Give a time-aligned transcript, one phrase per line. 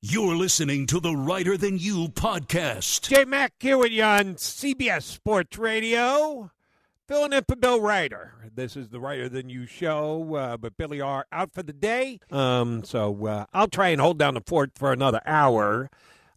[0.00, 3.08] You're listening to the Reiter Than You podcast.
[3.08, 6.52] Jay Mack here with you on CBS Sports Radio.
[7.08, 8.34] Filling in for Bill Reiter.
[8.54, 12.20] This is the Reiter Than You show, uh, but Billy R out for the day.
[12.30, 15.90] Um, so uh, I'll try and hold down the fort for another hour.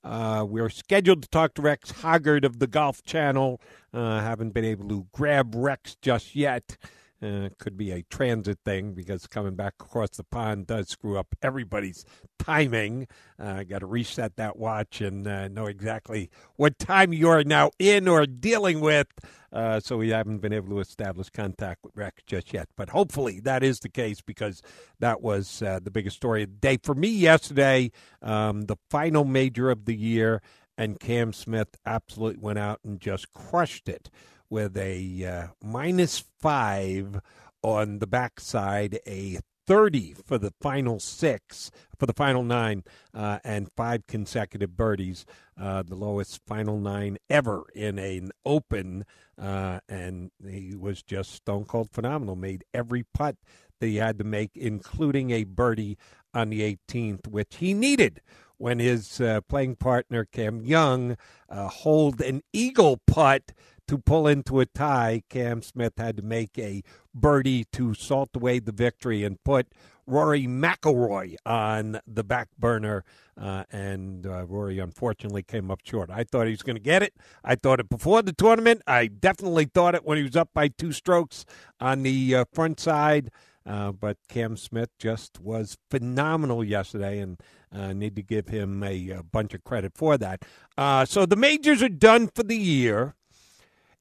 [0.04, 3.62] Uh, we're scheduled to talk to Rex Hoggard of the Golf Channel.
[3.94, 6.78] Uh, haven't been able to grab Rex just yet.
[7.24, 11.36] Uh, could be a transit thing because coming back across the pond does screw up
[11.44, 12.04] everybody's
[12.40, 13.08] timing.
[13.38, 17.70] I uh, got to reset that watch and uh, know exactly what time you're now
[17.78, 19.06] in or dealing with.
[19.54, 22.70] Uh, so we haven't been able to establish contact with Rex just yet.
[22.76, 24.64] But hopefully that is the case because
[25.00, 26.80] that was uh, the biggest story of the day.
[26.82, 27.92] For me yesterday,
[28.24, 30.42] um, the final major of the year,
[30.76, 34.10] and Cam Smith absolutely went out and just crushed it
[34.52, 37.22] with a uh, minus five
[37.64, 42.84] on the backside, a 30 for the final six, for the final nine,
[43.14, 45.26] uh, and five consecutive birdies.
[45.60, 49.06] Uh, the lowest final nine ever in an open.
[49.42, 52.36] Uh, and he was just stone cold phenomenal.
[52.36, 53.38] Made every putt
[53.80, 55.98] that he had to make, including a birdie
[56.34, 58.22] on the 18th, which he needed
[58.58, 61.18] when his uh, playing partner, Cam Young,
[61.50, 63.54] uh, hold an eagle putt
[63.92, 66.82] to pull into a tie, Cam Smith had to make a
[67.14, 69.68] birdie to salt away the victory and put
[70.08, 73.04] Rory McIlroy on the back burner.
[73.38, 76.10] Uh, and uh, Rory unfortunately came up short.
[76.10, 77.16] I thought he was going to get it.
[77.44, 78.82] I thought it before the tournament.
[78.88, 81.44] I definitely thought it when he was up by two strokes
[81.82, 83.30] on the uh, front side.
[83.66, 87.42] Uh, but Cam Smith just was phenomenal yesterday, and
[87.76, 90.44] uh, need to give him a, a, bunch of credit for that.
[90.78, 93.16] Uh, so the majors are done for the year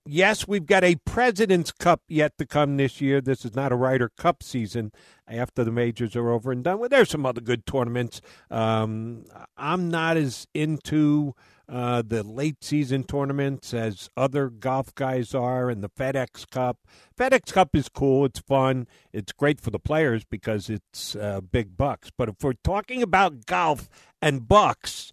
[0.04, 3.20] yes, we've got a President's Cup yet to come this year.
[3.20, 4.92] This is not a Ryder Cup season
[5.28, 6.90] after the majors are over and done with.
[6.90, 8.20] There's some other good tournaments.
[8.50, 9.24] Um,
[9.56, 11.34] I'm not as into
[11.68, 16.78] uh, the late season tournaments as other golf guys are, and the FedEx Cup.
[17.16, 18.24] FedEx Cup is cool.
[18.24, 18.88] It's fun.
[19.12, 22.10] It's great for the players because it's uh, big bucks.
[22.16, 23.88] But if we're talking about golf
[24.20, 25.12] and bucks,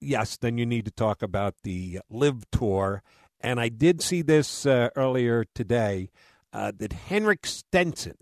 [0.00, 3.02] yes, then you need to talk about the LIV Tour
[3.44, 6.10] and I did see this uh, earlier today
[6.54, 8.16] uh, that Henrik Stenson,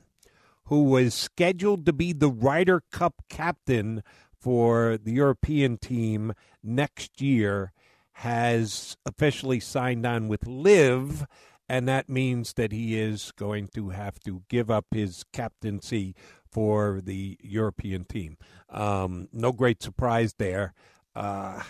[0.65, 4.03] who was scheduled to be the Ryder Cup captain
[4.37, 7.73] for the European team next year,
[8.15, 11.25] has officially signed on with LIV,
[11.69, 16.17] and that means that he is going to have to give up his captaincy
[16.51, 18.37] for the European team.
[18.69, 20.75] Um, no great surprise there.
[21.15, 21.63] Uh,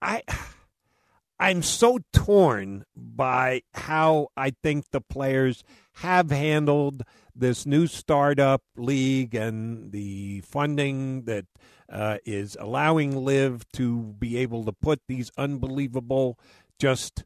[0.00, 0.22] I.
[1.40, 5.64] I'm so torn by how I think the players
[5.94, 7.02] have handled
[7.34, 11.46] this new startup league and the funding that
[11.90, 16.38] uh, is allowing LIV to be able to put these unbelievable,
[16.78, 17.24] just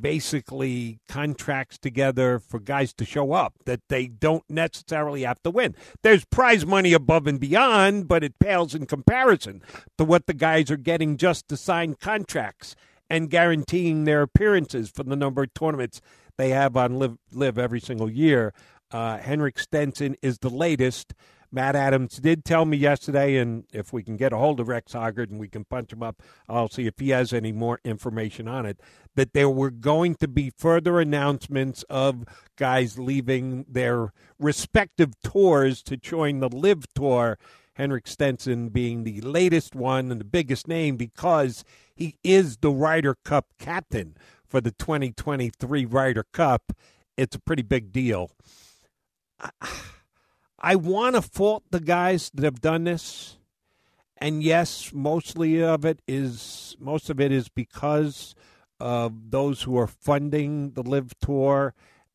[0.00, 5.76] basically contracts together for guys to show up that they don't necessarily have to win.
[6.02, 9.62] There's prize money above and beyond, but it pales in comparison
[9.96, 12.74] to what the guys are getting just to sign contracts
[13.14, 16.00] and guaranteeing their appearances for the number of tournaments
[16.36, 18.52] they have on Live, LIV every single year.
[18.90, 21.14] Uh, Henrik Stenson is the latest.
[21.52, 24.94] Matt Adams did tell me yesterday, and if we can get a hold of Rex
[24.94, 28.48] Hoggard and we can punch him up, I'll see if he has any more information
[28.48, 28.80] on it.
[29.14, 32.24] That there were going to be further announcements of
[32.58, 37.38] guys leaving their respective tours to join the LIV Tour
[37.74, 41.64] Henrik Stenson being the latest one and the biggest name because
[41.94, 46.72] he is the Ryder Cup captain for the 2023 Ryder Cup.
[47.16, 48.30] It's a pretty big deal.
[49.40, 49.50] I,
[50.58, 53.38] I want to fault the guys that have done this.
[54.16, 58.34] And yes, mostly of it is most of it is because
[58.78, 61.74] of those who are funding the LIV tour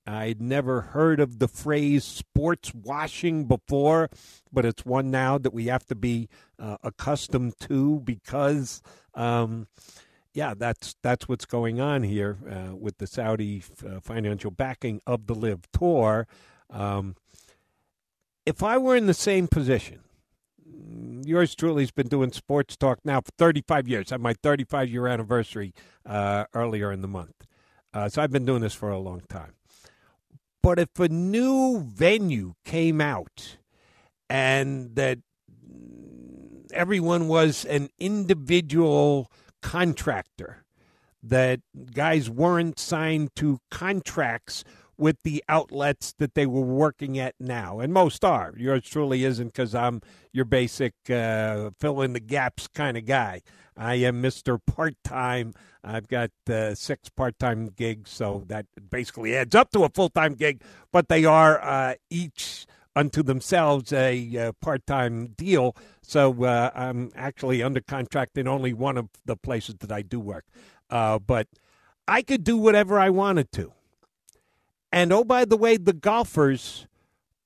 [0.09, 4.09] I'd never heard of the phrase sports washing before,
[4.51, 8.81] but it's one now that we have to be uh, accustomed to because,
[9.13, 9.67] um,
[10.33, 15.27] yeah, that's that's what's going on here uh, with the Saudi uh, financial backing of
[15.27, 16.27] the LIV Tour.
[16.71, 17.15] Um,
[18.45, 19.99] if I were in the same position,
[21.23, 24.11] yours truly has been doing sports talk now for 35 years.
[24.11, 25.73] I had my 35 year anniversary
[26.05, 27.45] uh, earlier in the month.
[27.93, 29.53] Uh, so I've been doing this for a long time.
[30.61, 33.57] But if a new venue came out
[34.29, 35.19] and that
[36.73, 40.65] everyone was an individual contractor,
[41.21, 41.59] that
[41.93, 44.63] guys weren't signed to contracts
[44.99, 48.53] with the outlets that they were working at now, and most are.
[48.57, 50.01] Yours truly isn't because I'm
[50.31, 53.41] your basic uh, fill in the gaps kind of guy.
[53.77, 54.59] I am Mr.
[54.63, 55.53] Part Time.
[55.83, 60.09] I've got uh, six part time gigs, so that basically adds up to a full
[60.09, 60.61] time gig,
[60.91, 65.75] but they are uh, each unto themselves a uh, part time deal.
[66.01, 70.19] So uh, I'm actually under contract in only one of the places that I do
[70.19, 70.45] work.
[70.89, 71.47] Uh, but
[72.07, 73.73] I could do whatever I wanted to.
[74.99, 76.85] And oh, by the way, the golfers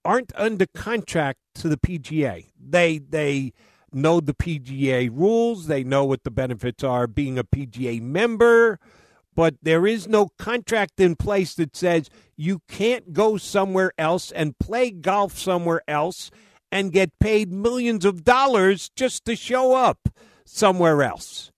[0.03, 2.47] aren't under contract to the PGA.
[2.59, 3.53] They they
[3.91, 5.67] know the PGA rules.
[5.67, 8.79] They know what the benefits are being a PGA member,
[9.35, 14.57] but there is no contract in place that says you can't go somewhere else and
[14.57, 16.31] play golf somewhere else
[16.71, 20.09] and get paid millions of dollars just to show up
[20.43, 21.52] somewhere else.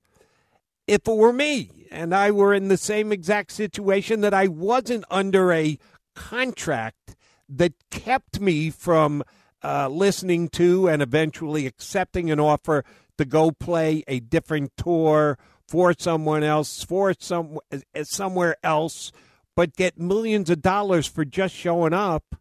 [0.88, 5.06] If it were me, and I were in the same exact situation that I wasn't
[5.10, 5.80] under a
[6.14, 7.16] contract
[7.50, 9.24] that kept me from
[9.64, 12.84] uh, listening to and eventually accepting an offer
[13.18, 15.38] to go play a different tour
[15.68, 17.58] for someone else, for some
[18.04, 19.12] somewhere else,
[19.56, 22.36] but get millions of dollars for just showing up.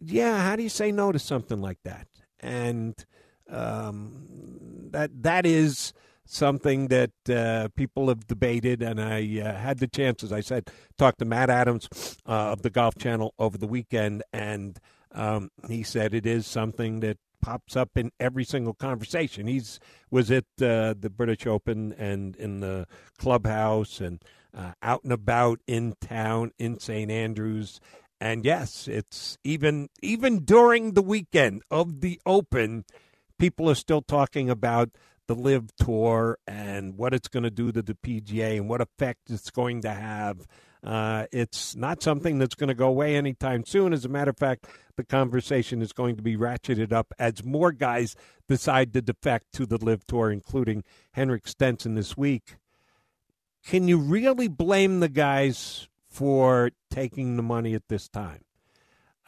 [0.00, 2.08] Yeah, how do you say no to something like that?
[2.40, 2.94] And
[3.48, 5.92] um, that that is
[6.28, 10.68] something that uh, people have debated, and I uh, had the chance, as I said,
[10.96, 11.88] talk to Matt Adams
[12.26, 14.78] uh, of the Golf Channel over the weekend, and
[15.12, 19.46] um, he said it is something that pops up in every single conversation.
[19.46, 19.80] He's
[20.10, 22.86] was at uh, the British Open and in the
[23.16, 24.22] clubhouse and
[24.56, 27.80] uh, out and about in town in St Andrews.
[28.20, 32.84] And yes, it's even even during the weekend of the Open,
[33.38, 34.90] people are still talking about
[35.28, 39.30] the LIV Tour and what it's going to do to the PGA and what effect
[39.30, 40.46] it's going to have.
[40.82, 43.92] Uh, it's not something that's going to go away anytime soon.
[43.92, 44.66] As a matter of fact,
[44.96, 48.16] the conversation is going to be ratcheted up as more guys
[48.48, 52.56] decide to defect to the LIV Tour, including Henrik Stenson this week.
[53.64, 58.40] Can you really blame the guys for taking the money at this time?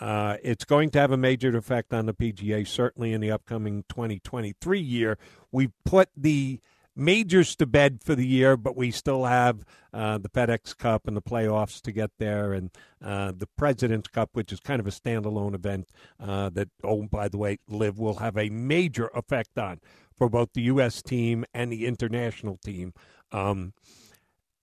[0.01, 3.85] Uh, it's going to have a major effect on the PGA, certainly in the upcoming
[3.91, 5.19] 2023 year.
[5.53, 6.61] We put the
[6.97, 11.17] majors to bed for the year, but we still have uh, the FedEx Cup and
[11.17, 12.71] the playoffs to get there, and
[13.05, 15.89] uh, the President's Cup, which is kind of a standalone event
[16.19, 19.81] uh, that, oh, by the way, LIV will have a major effect on
[20.15, 21.03] for both the U.S.
[21.03, 22.95] team and the international team.
[23.33, 23.75] Um,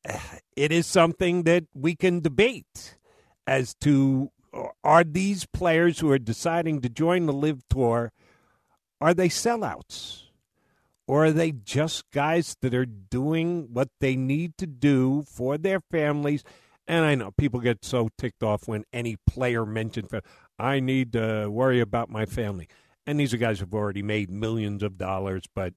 [0.55, 2.97] it is something that we can debate
[3.45, 4.31] as to
[4.83, 8.11] are these players who are deciding to join the LIV tour
[8.99, 10.23] are they sellouts?
[11.07, 15.79] Or are they just guys that are doing what they need to do for their
[15.79, 16.43] families?
[16.87, 20.09] And i know people get so ticked off when any player mentions
[20.57, 22.67] i need to worry about my family.
[23.05, 25.73] And these are guys who've already made millions of dollars but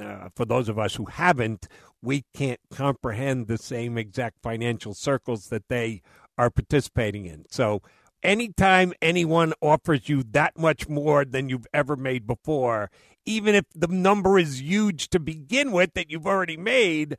[0.00, 1.66] uh, for those of us who haven't
[2.02, 6.02] we can't comprehend the same exact financial circles that they
[6.36, 7.44] are participating in.
[7.50, 7.80] So
[8.24, 12.90] anytime anyone offers you that much more than you've ever made before,
[13.26, 17.16] even if the number is huge to begin with that you've already made,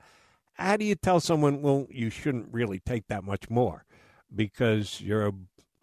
[0.54, 3.86] how do you tell someone, well, you shouldn't really take that much more
[4.34, 5.34] because you're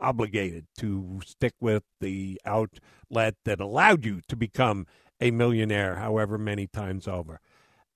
[0.01, 4.87] obligated to stick with the outlet that allowed you to become
[5.21, 7.41] a millionaire however many times over?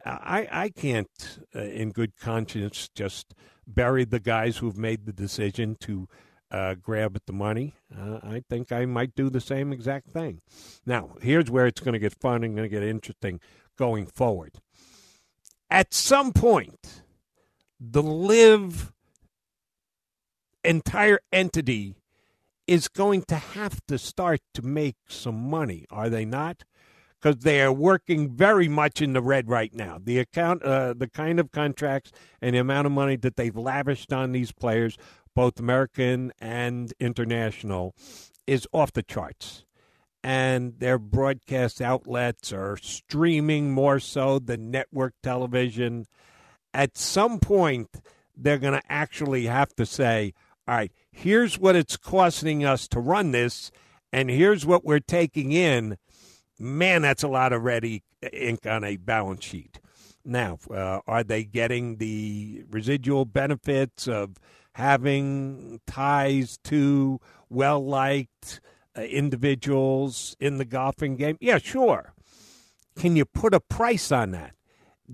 [0.05, 3.35] I, I can't, uh, in good conscience, just
[3.66, 6.09] bury the guys who've made the decision to
[6.50, 7.74] uh, grab at the money.
[7.94, 10.40] Uh, I think I might do the same exact thing.
[10.84, 13.40] Now, here's where it's going to get fun and going to get interesting
[13.76, 14.60] going forward.
[15.70, 17.02] At some point,
[17.80, 18.92] the LIV
[20.64, 21.94] entire entity
[22.66, 26.64] is going to have to start to make some money, are they not?
[27.20, 29.98] Because they are working very much in the red right now.
[30.02, 32.12] The account, uh, the kind of contracts
[32.42, 34.96] and the amount of money that they've lavished on these players
[35.37, 37.95] both American and international,
[38.47, 39.64] is off the charts.
[40.25, 46.07] And their broadcast outlets are streaming more so than network television.
[46.75, 48.00] At some point,
[48.35, 50.33] they're going to actually have to say,
[50.66, 53.71] all right, here's what it's costing us to run this,
[54.12, 55.99] and here's what we're taking in.
[56.59, 59.81] Man, that's a lot of red ink on a balance sheet.
[60.25, 64.38] Now, uh, are they getting the residual benefits of
[64.76, 67.18] having ties to
[67.49, 68.61] well liked
[68.97, 71.38] uh, individuals in the golfing game?
[71.40, 72.12] Yeah, sure.
[72.99, 74.52] Can you put a price on that?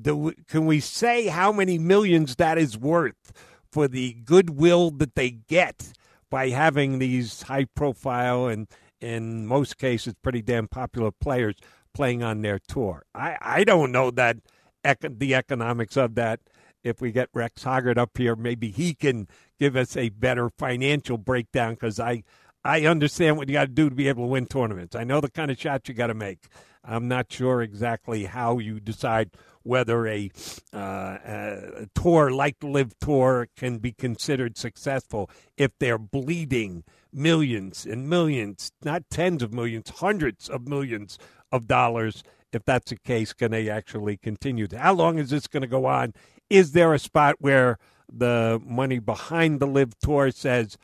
[0.00, 3.32] Do can we say how many millions that is worth
[3.70, 5.92] for the goodwill that they get
[6.28, 8.66] by having these high profile and
[9.00, 11.56] in most cases pretty damn popular players
[11.94, 13.04] playing on their tour.
[13.14, 14.38] I, I don't know that
[14.82, 16.40] the economics of that.
[16.82, 19.28] If we get Rex Hoggard up here, maybe he can
[19.62, 22.24] give us a better financial breakdown because I
[22.64, 24.96] I understand what you got to do to be able to win tournaments.
[24.96, 26.48] I know the kind of shots you got to make.
[26.84, 29.30] I'm not sure exactly how you decide
[29.62, 30.32] whether a,
[30.72, 37.86] uh, a tour like the LIV Tour can be considered successful if they're bleeding millions
[37.86, 41.20] and millions, not tens of millions, hundreds of millions
[41.52, 42.24] of dollars.
[42.52, 44.66] If that's the case, can they actually continue?
[44.76, 46.14] How long is this going to go on?
[46.50, 47.78] Is there a spot where
[48.12, 50.78] the money behind the LIV Tour says,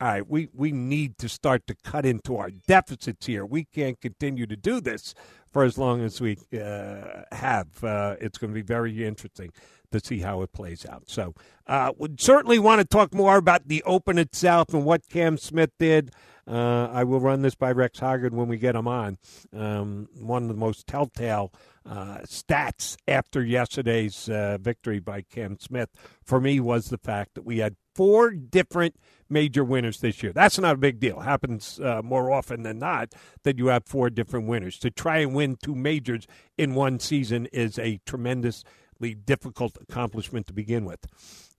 [0.00, 3.46] all right, we, we need to start to cut into our deficits here.
[3.46, 5.14] We can't continue to do this
[5.54, 7.82] for as long as we uh, have.
[7.82, 9.52] Uh, it's going to be very interesting
[9.92, 11.04] to see how it plays out.
[11.06, 11.34] So,
[11.68, 15.70] uh, would certainly want to talk more about the Open itself and what Cam Smith
[15.78, 16.10] did.
[16.46, 19.16] Uh, I will run this by Rex Hoggard when we get him on.
[19.56, 21.52] Um, one of the most telltale
[21.88, 25.90] uh, stats after yesterday's uh, victory by Cam Smith
[26.24, 28.96] for me was the fact that we had four different
[29.28, 30.32] major winners this year.
[30.32, 31.20] That's not a big deal.
[31.20, 34.78] Happens uh, more often than not that you have four different winners.
[34.80, 36.26] To try and win two majors
[36.58, 41.06] in one season is a tremendously difficult accomplishment to begin with.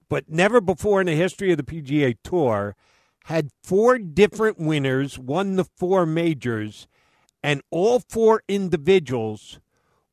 [0.10, 2.75] But never before in the history of the PGA Tour
[3.25, 6.88] had four different winners won the four majors,
[7.42, 9.60] and all four individuals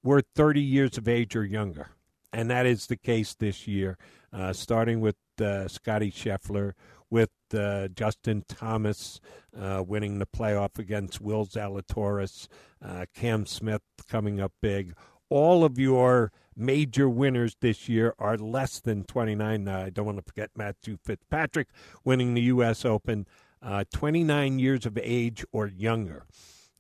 [0.03, 1.91] were 30 years of age or younger.
[2.33, 3.99] And that is the case this year,
[4.33, 6.73] uh, starting with uh, Scotty Scheffler,
[7.11, 9.21] with uh, Justin Thomas
[9.59, 12.49] uh, winning the playoff against Will Zalatoris,
[12.83, 14.95] uh, Cam Smith coming up big.
[15.29, 19.69] All of your major winners this year are less than 29.
[19.69, 21.69] I don't want to forget Matthew Fitzpatrick
[22.03, 22.85] winning the U.S.
[22.85, 23.27] Open,
[23.61, 26.25] uh, 29 years of age or younger.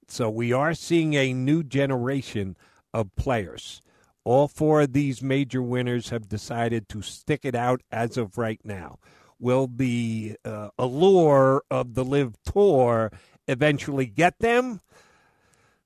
[0.08, 2.56] So we are seeing a new generation
[2.92, 3.82] of players.
[4.24, 8.60] All four of these major winners have decided to stick it out as of right
[8.64, 8.98] now.
[9.38, 13.10] Will the uh, allure of the LIV Tour
[13.48, 14.80] eventually get them?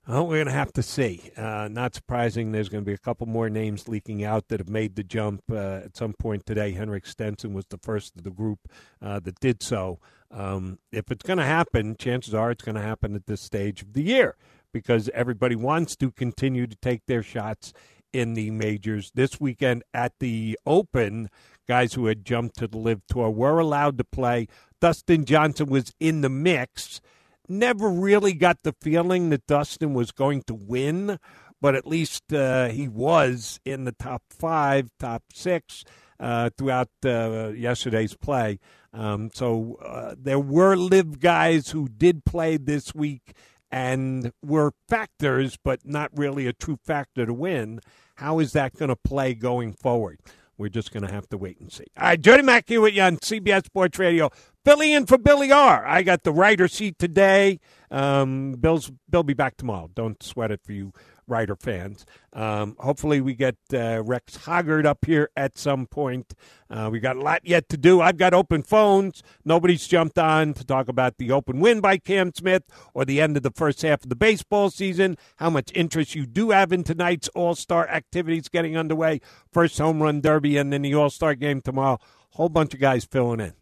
[0.07, 1.33] Well, we're going to have to see.
[1.37, 4.69] Uh, not surprising, there's going to be a couple more names leaking out that have
[4.69, 6.73] made the jump uh, at some point today.
[6.73, 8.61] Henrik Stenson was the first of the group
[9.03, 9.99] uh, that did so.
[10.31, 13.83] Um, if it's going to happen, chances are it's going to happen at this stage
[13.83, 14.37] of the year
[14.73, 17.73] because everybody wants to continue to take their shots
[18.17, 19.11] in the majors.
[19.15, 21.29] This weekend at the Open,
[21.69, 24.49] guys who had jumped to the LIV Tour were allowed to play.
[24.81, 27.01] Dustin Johnson was in the mix.
[27.49, 31.19] Never really got the feeling that Dustin was going to win,
[31.61, 35.85] but at least uh, he was in the top five, top six
[36.19, 38.59] uh, throughout uh, yesterday's play.
[38.95, 43.35] Um, so uh, there were LIV guys who did play this week
[43.71, 47.81] and were factors, but not really a true factor to win.
[48.17, 50.21] How is that going to play going forward?
[50.59, 51.85] We're just going to have to wait and see.
[51.99, 54.31] All right, Jody Mack here with you on CBS Sports Radio.
[54.65, 55.87] Filling in for Billy R.
[55.87, 57.61] I got the Reiter seat today.
[57.91, 59.91] Um, Bill's Bill be back tomorrow.
[59.95, 60.93] Don't sweat it for you
[61.27, 62.07] Reiter fans.
[62.33, 66.35] Um, hopefully, we get uh, Rex Hoggard up here at some point.
[66.69, 68.01] Uh, we got a lot yet to do.
[68.01, 69.23] I've got open phones.
[69.45, 72.65] Nobody's jumped on to talk about the open win by Cam Smith
[72.95, 75.17] or the end of the first half of the baseball season.
[75.37, 79.21] How much interest you do have in tonight's All Star activities getting underway.
[79.53, 81.99] First home run derby and then the All Star game tomorrow.
[82.31, 83.55] Whole bunch of guys filling in.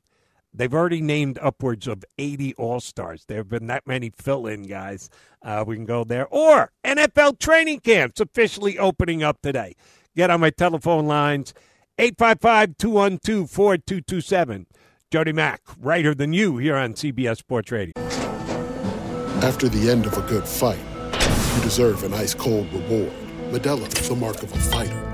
[0.55, 3.25] They've already named upwards of 80 All Stars.
[3.27, 5.11] There have been that many fill in guys.
[5.43, 6.29] Uh, we can go there.
[6.29, 9.75] Or NFL training camps officially opening up today.
[10.17, 11.53] Get on my telephone lines
[11.99, 14.67] 855 212 4227.
[15.11, 17.93] Jody Mack, Reiter than you here on CBS Sports Radio.
[19.43, 20.79] After the end of a good fight,
[21.57, 23.13] you deserve an ice cold reward.
[23.51, 25.14] Modelo is the mark of a fighter.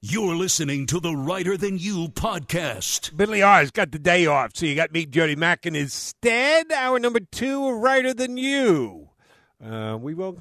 [0.00, 3.16] You're listening to the Reiter Than You podcast.
[3.16, 6.70] Billy R's got the day off, so you got me, Jody Mack, in his stead.
[6.70, 9.08] Hour number two, Reiter than you.
[9.60, 10.38] Uh, we will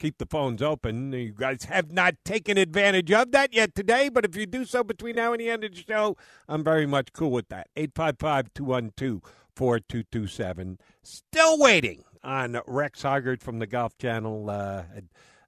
[0.00, 1.12] keep the phones open.
[1.12, 4.82] You guys have not taken advantage of that yet today, but if you do so
[4.82, 6.16] between now and the end of the show,
[6.48, 7.68] I'm very much cool with that.
[7.76, 9.20] 855 212
[9.54, 10.78] 4227.
[11.04, 14.50] Still waiting on Rex Hoggard from the Golf Channel.
[14.50, 14.82] Uh,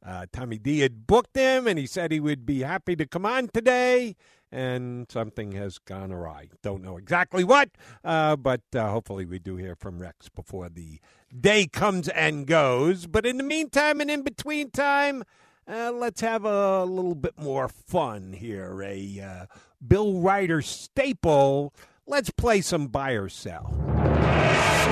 [0.05, 3.27] uh, Tommy D had booked him, and he said he would be happy to come
[3.27, 4.17] on today.
[4.55, 6.49] And something has gone awry.
[6.63, 7.71] Don't know exactly what,
[8.05, 11.01] uh, but uh, hopefully we do hear from Rex before the
[11.39, 13.07] day comes and goes.
[13.07, 15.25] But in the meantime and in between time,
[15.67, 18.83] uh, let's have a little bit more fun here.
[18.83, 19.47] A uh,
[19.87, 21.73] Bill Reiter staple.
[22.07, 24.02] Let's play some buy or sell.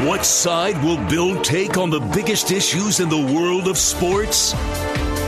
[0.07, 4.55] What side will Bill take on the biggest issues in the world of sports?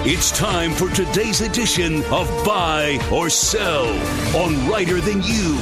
[0.05, 3.87] It's time for today's edition of Buy or Sell
[4.35, 5.59] on Reiter Than You.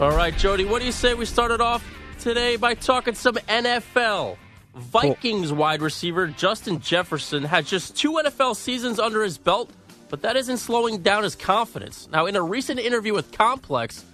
[0.00, 1.82] All right, Jody, what do you say we started off
[2.20, 4.36] today by talking some NFL?
[4.74, 9.70] Vikings wide receiver Justin Jefferson has just two NFL seasons under his belt,
[10.10, 12.08] but that isn't slowing down his confidence.
[12.12, 14.04] Now, in a recent interview with Complex,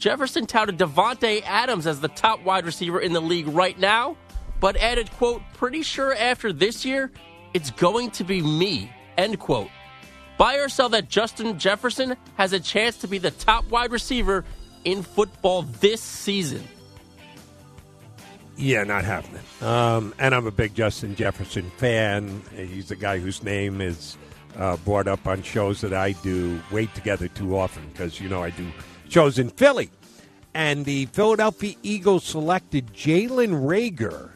[0.00, 4.16] Jefferson touted Davante Adams as the top wide receiver in the league right now,
[4.58, 7.12] but added, quote, pretty sure after this year,
[7.52, 9.68] it's going to be me, end quote.
[10.38, 14.42] Buy or sell that Justin Jefferson has a chance to be the top wide receiver
[14.84, 16.66] in football this season.
[18.56, 19.42] Yeah, not happening.
[19.60, 22.42] Um, and I'm a big Justin Jefferson fan.
[22.56, 24.16] He's the guy whose name is
[24.56, 28.42] uh, brought up on shows that I do way together too often because, you know,
[28.42, 28.66] I do
[29.10, 29.90] shows in Philly.
[30.54, 34.30] And the Philadelphia Eagles selected Jalen Reagor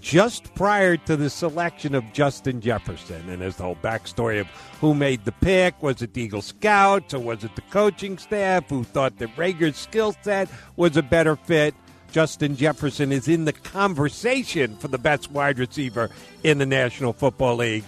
[0.00, 3.28] just prior to the selection of Justin Jefferson.
[3.28, 4.46] And there's the whole backstory of
[4.80, 5.80] who made the pick.
[5.82, 9.76] Was it the Eagle Scouts or was it the coaching staff who thought that Reagor's
[9.76, 11.74] skill set was a better fit?
[12.10, 16.10] Justin Jefferson is in the conversation for the best wide receiver
[16.42, 17.84] in the National Football League.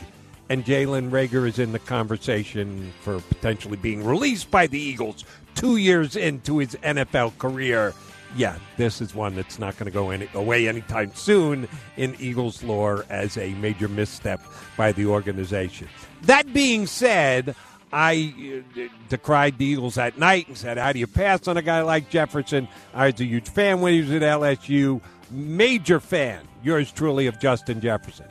[0.48, 5.76] And Jalen Reagor is in the conversation for potentially being released by the Eagles two
[5.76, 7.92] years into his NFL career.
[8.36, 12.62] Yeah, this is one that's not going to go any, away anytime soon in Eagles
[12.64, 14.40] lore as a major misstep
[14.76, 15.88] by the organization.
[16.22, 17.54] That being said,
[17.92, 21.62] I uh, decried the Eagles at night and said, How do you pass on a
[21.62, 22.66] guy like Jefferson?
[22.92, 25.00] I was a huge fan when he was at LSU.
[25.30, 28.26] Major fan, yours truly, of Justin Jefferson.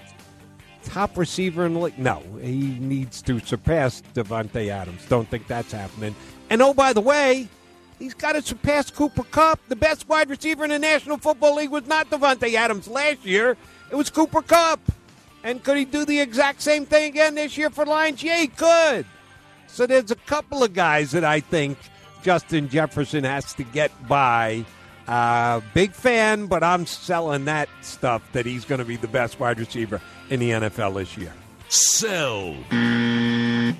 [0.84, 1.97] Top receiver in the league?
[1.97, 5.06] No, he needs to surpass Davante Adams.
[5.08, 6.13] Don't think that's happening.
[6.54, 7.48] And oh, by the way,
[7.98, 9.60] he's got to surpass Cooper Kupp.
[9.70, 13.58] The best wide receiver in the National Football League was not Davante Adams last year,
[13.89, 14.80] it was Cooper Kupp.
[15.44, 18.22] And could he do the exact same thing again this year for Lions?
[18.22, 19.08] Yeah, he could.
[19.66, 21.76] So there's a couple of guys that I think
[22.22, 24.63] Justin Jefferson has to get by.
[25.08, 29.39] Uh, big fan, but I'm selling that stuff that he's going to be the best
[29.39, 31.34] wide receiver in the NFL this year.
[31.68, 32.56] Sell.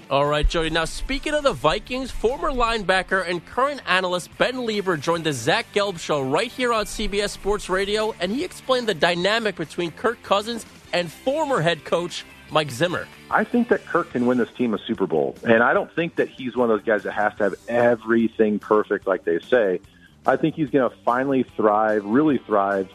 [0.10, 0.70] All right, Jody.
[0.70, 5.68] Now, speaking of the Vikings, former linebacker and current analyst Ben Leber joined the Zach
[5.74, 10.22] Gelb show right here on CBS Sports Radio, and he explained the dynamic between Kirk
[10.24, 13.08] Cousins and former head coach Mike Zimmer.
[13.32, 16.16] I think that Kirk can win this team a Super Bowl, and I don't think
[16.18, 19.80] that he's one of those guys that has to have everything perfect, like they say.
[20.26, 22.90] I think he's going to finally thrive, really thrive,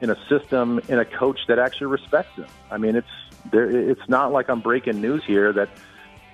[0.00, 2.46] in a system, in a coach that actually respects him.
[2.70, 3.06] I mean, it's
[3.50, 3.70] there.
[3.70, 5.68] It's not like I'm breaking news here that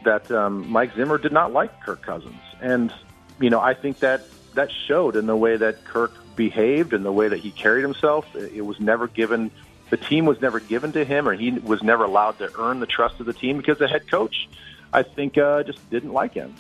[0.05, 2.93] that um, Mike Zimmer did not like Kirk Cousins, and
[3.41, 4.23] you know, I think that
[4.55, 8.27] that showed in the way that Kirk behaved and the way that he carried himself.
[8.35, 9.51] It was never given.
[9.91, 12.87] The team was never given to him, or he was never allowed to earn the
[12.87, 14.49] trust of the team because the head coach,
[14.93, 16.55] I think, uh, just didn't like him.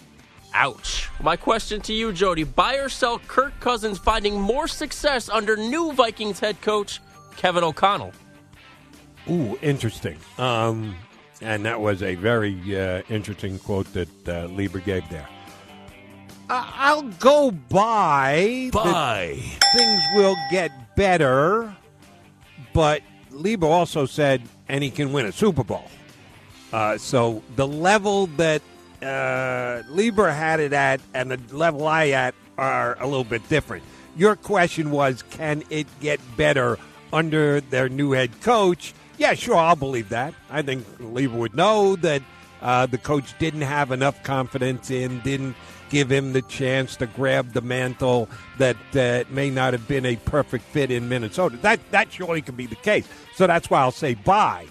[0.55, 1.09] Ouch.
[1.23, 5.93] My question to you, Jody buy or sell Kirk Cousins finding more success under new
[5.93, 7.01] Vikings head coach
[7.37, 8.13] Kevin O'Connell?
[9.31, 10.19] Ooh, interesting.
[10.39, 10.95] Um,
[11.43, 15.29] and that was a very uh, interesting quote that uh, Leber gave there.
[16.49, 18.71] I- I'll go by.
[18.73, 19.39] that Buy.
[19.75, 21.75] Things will get better,
[22.73, 23.03] but
[23.33, 25.85] Leber also said, and he can win a Super Bowl.
[26.73, 28.63] Uh, so the level that
[29.03, 33.85] uh, Leber had it at and the level I at are a little bit different.
[34.17, 36.79] Your question was, can it get better
[37.13, 38.95] under their new head coach?
[39.23, 40.35] Yeah, sure, I'll believe that.
[40.51, 42.23] I think Leber would know that
[42.61, 45.55] uh, the coach didn't have enough confidence in, didn't
[45.91, 50.17] give him the chance to grab the mantle that uh, may not have been a
[50.17, 51.57] perfect fit in Minnesota.
[51.59, 53.07] That that surely can be the case.
[53.37, 54.67] So that's why I'll say bye.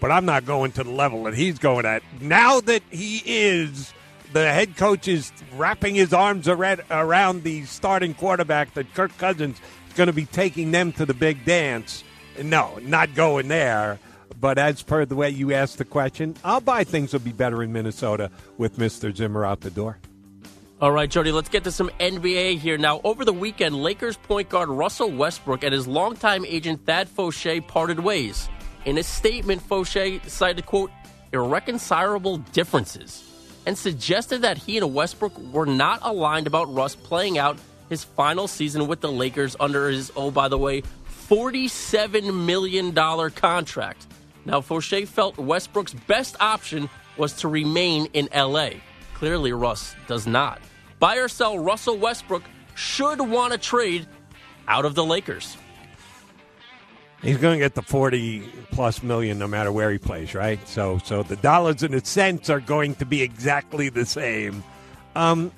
[0.00, 2.02] But I'm not going to the level that he's going at.
[2.20, 3.94] Now that he is
[4.32, 9.94] the head coach is wrapping his arms around the starting quarterback that Kirk Cousins is
[9.94, 12.02] going to be taking them to the big dance.
[12.42, 13.98] No, not going there.
[14.40, 17.62] But as per the way you asked the question, I'll buy things will be better
[17.62, 19.14] in Minnesota with Mr.
[19.14, 19.98] Zimmer out the door.
[20.78, 22.76] All right, Jody, let's get to some NBA here.
[22.76, 27.66] Now, over the weekend, Lakers point guard Russell Westbrook and his longtime agent Thad Foucher
[27.66, 28.48] parted ways.
[28.84, 30.90] In a statement, Foucher cited, quote,
[31.32, 33.22] irreconcilable differences
[33.64, 38.46] and suggested that he and Westbrook were not aligned about Russ playing out his final
[38.46, 40.82] season with the Lakers under his, oh, by the way,
[41.28, 42.94] $47 million
[43.30, 44.06] contract.
[44.44, 48.70] Now, Foucher felt Westbrook's best option was to remain in LA.
[49.14, 50.60] Clearly, Russ does not.
[50.98, 54.06] Buy or sell Russell Westbrook should want to trade
[54.68, 55.56] out of the Lakers.
[57.22, 60.60] He's going to get the 40 plus million no matter where he plays, right?
[60.68, 64.62] So so the dollars and the cents are going to be exactly the same.
[65.14, 65.50] Um,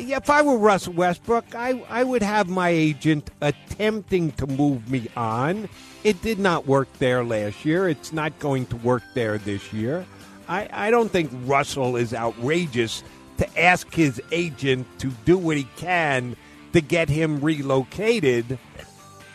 [0.00, 5.08] if I were Russell Westbrook, I, I would have my agent attempting to move me
[5.16, 5.68] on.
[6.04, 7.88] It did not work there last year.
[7.88, 10.06] It's not going to work there this year.
[10.48, 13.02] I, I don't think Russell is outrageous
[13.38, 16.36] to ask his agent to do what he can
[16.72, 18.58] to get him relocated,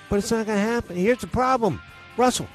[0.10, 0.95] but it's not going to happen.
[0.95, 1.82] Here's the problem
[2.17, 2.47] Russell,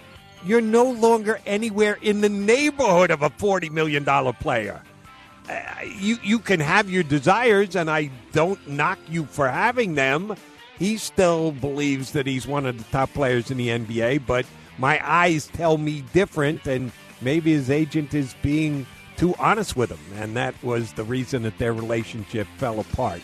[0.45, 4.83] you're no longer anywhere in the neighborhood of a $40 million player.
[5.99, 10.35] You, you can have your desires, and I don't knock you for having them.
[10.79, 14.47] He still believes that he's one of the top players in the NBA, but
[14.79, 18.87] my eyes tell me different, and maybe his agent is being
[19.17, 23.21] too honest with him, and that was the reason that their relationship fell apart.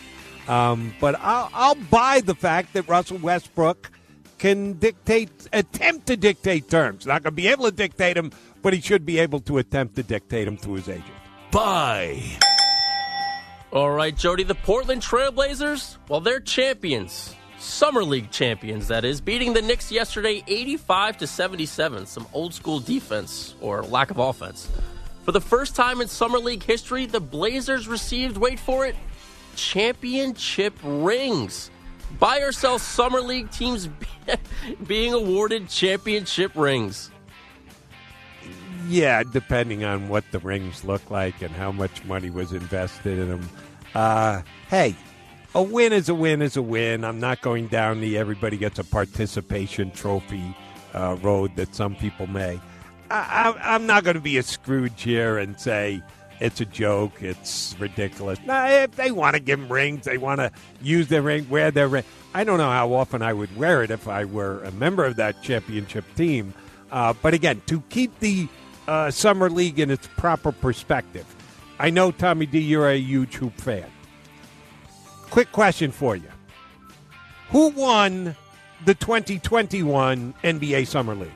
[0.47, 3.89] Um, but I'll, I'll buy the fact that Russell Westbrook
[4.37, 7.05] can dictate, attempt to dictate terms.
[7.05, 9.95] Not going to be able to dictate them, but he should be able to attempt
[9.95, 11.05] to dictate them through his agent.
[11.51, 12.21] Buy.
[13.71, 17.35] All right, Jody, the Portland Trailblazers, well, they're champions.
[17.57, 22.05] Summer League champions, that is, beating the Knicks yesterday 85 to 77.
[22.05, 24.69] Some old school defense or lack of offense.
[25.23, 28.95] For the first time in Summer League history, the Blazers received, wait for it,
[29.55, 31.71] championship rings.
[32.19, 33.89] Buy or sell Summer League teams
[34.87, 37.11] being awarded championship rings.
[38.87, 43.29] Yeah, depending on what the rings look like and how much money was invested in
[43.29, 43.49] them.
[43.93, 44.95] Uh, hey,
[45.53, 47.03] a win is a win is a win.
[47.03, 50.55] I'm not going down the everybody gets a participation trophy
[50.93, 52.59] uh, road that some people may.
[53.09, 56.01] I, am not going to be a Scrooge here and say
[56.39, 58.39] it's a joke, it's ridiculous.
[58.45, 61.71] No, if they want to give them rings, they want to use their ring, wear
[61.71, 62.03] their ring.
[62.33, 65.15] I don't know how often I would wear it if I were a member of
[65.15, 66.53] that championship team.
[66.91, 68.47] Uh, but again, to keep the
[68.87, 71.25] uh, summer league in its proper perspective,
[71.79, 73.85] I know Tommy D, you're a huge hoop fan.
[75.29, 76.29] Quick question for you:
[77.49, 78.35] Who won
[78.85, 81.31] the 2021 NBA Summer League?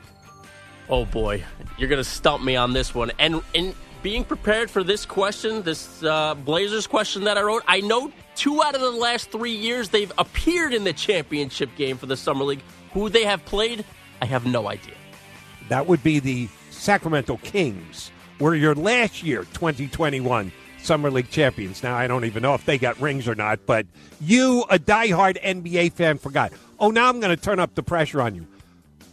[0.88, 1.44] Oh boy,
[1.78, 3.12] you're gonna stump me on this one.
[3.18, 7.80] And in being prepared for this question, this uh, Blazers question that I wrote, I
[7.80, 12.06] know two out of the last three years they've appeared in the championship game for
[12.06, 12.62] the summer league.
[12.92, 13.84] Who they have played,
[14.20, 14.94] I have no idea.
[15.72, 21.82] That would be the Sacramento Kings, were your last year 2021 summer league champions.
[21.82, 23.86] Now I don't even know if they got rings or not, but
[24.20, 26.52] you, a diehard NBA fan, forgot.
[26.78, 28.46] Oh, now I'm going to turn up the pressure on you.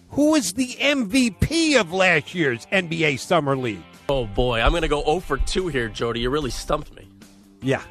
[0.10, 3.80] Who was the MVP of last year's NBA Summer League?
[4.10, 6.20] Oh boy, I'm going to go 0 for 2 here, Jody.
[6.20, 7.08] You really stumped me.
[7.62, 7.84] Yeah,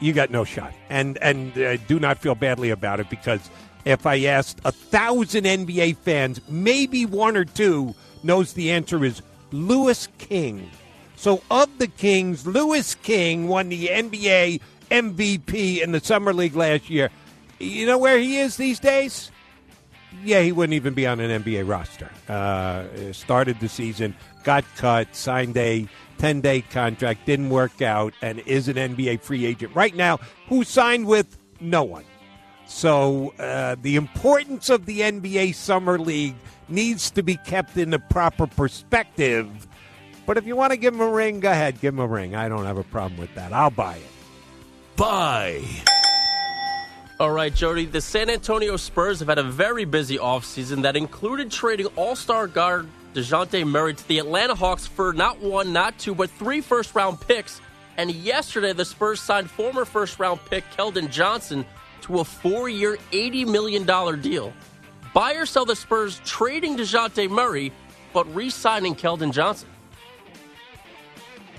[0.00, 3.48] you got no shot, and and uh, do not feel badly about it because
[3.86, 9.22] if I asked a thousand NBA fans, maybe one or two knows the answer is
[9.52, 10.70] Louis King.
[11.16, 16.90] So of the Kings, Louis King won the NBA MVP in the Summer League last
[16.90, 17.08] year.
[17.58, 19.30] You know where he is these days?
[20.24, 22.10] yeah, he wouldn't even be on an NBA roster.
[22.28, 25.86] Uh, started the season, got cut, signed a
[26.18, 30.18] 10 day contract, didn't work out, and is an NBA free agent right now
[30.48, 32.04] who signed with no one.
[32.66, 36.34] So uh, the importance of the NBA Summer League
[36.68, 39.68] needs to be kept in the proper perspective.
[40.26, 42.34] But if you want to give him a ring, go ahead, give him a ring.
[42.34, 43.52] I don't have a problem with that.
[43.52, 44.96] I'll buy it.
[44.96, 45.62] Buy.
[47.20, 47.86] All right, Jody.
[47.86, 52.46] The San Antonio Spurs have had a very busy offseason that included trading all star
[52.46, 56.94] guard DeJounte Murray to the Atlanta Hawks for not one, not two, but three first
[56.94, 57.60] round picks.
[57.96, 61.64] And yesterday, the Spurs signed former first round pick Keldon Johnson
[62.02, 64.52] to a four year, $80 million deal.
[65.14, 67.72] Buy or sell the Spurs trading DeJounte Murray,
[68.12, 69.68] but re signing Keldon Johnson.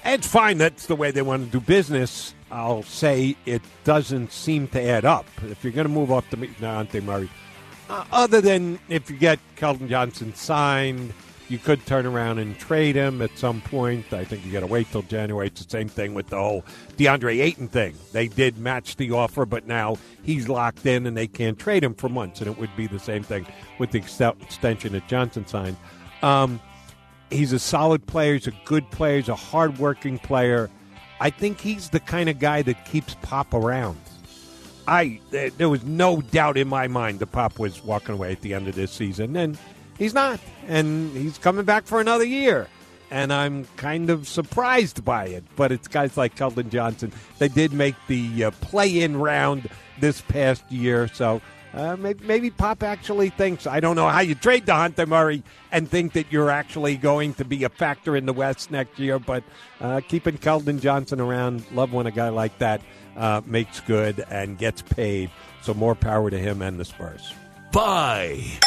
[0.05, 0.57] It's fine.
[0.57, 2.33] That's the way they want to do business.
[2.49, 5.25] I'll say it doesn't seem to add up.
[5.49, 7.29] If you're going to move up to Dejounte Murray,
[7.89, 11.13] uh, other than if you get Keldon Johnson signed,
[11.49, 14.11] you could turn around and trade him at some point.
[14.11, 15.47] I think you got to wait till January.
[15.47, 16.65] It's the same thing with the whole
[16.97, 17.95] DeAndre Ayton thing.
[18.11, 21.93] They did match the offer, but now he's locked in and they can't trade him
[21.93, 22.41] for months.
[22.41, 23.45] And it would be the same thing
[23.79, 25.77] with the ex- extension that Johnson signed.
[26.21, 26.59] Um,
[27.29, 28.33] he's a solid player.
[28.33, 29.17] He's a good player.
[29.17, 30.69] He's a hardworking player.
[31.19, 33.99] I think he's the kind of guy that keeps Pop around.
[34.87, 38.53] I there was no doubt in my mind the Pop was walking away at the
[38.53, 39.57] end of this season, and
[39.97, 42.67] he's not, and he's coming back for another year.
[43.09, 47.13] And I'm kind of surprised by it, but it's guys like Keldon Johnson.
[47.37, 51.41] They did make the uh, play-in round this past year, so
[51.73, 55.87] uh, maybe, maybe, Pop actually thinks I don't know how you trade Dejounte Murray and
[55.87, 59.19] think that you're actually going to be a factor in the West next year.
[59.19, 59.43] But
[59.79, 62.81] uh, keeping Keldon Johnson around, love when a guy like that
[63.15, 65.29] uh, makes good and gets paid.
[65.61, 67.33] So more power to him and the Spurs.
[67.71, 68.59] Bye.